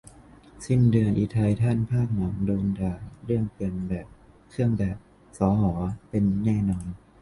[0.65, 2.93] สิ้นเดือนอิไททันภาคหนังโดนด่า
[3.25, 3.71] เรื่องเปลี่ย
[4.03, 4.05] น
[4.51, 4.97] เครื่องแบบ
[5.37, 5.63] สห
[6.09, 6.87] เป็น แน่นอน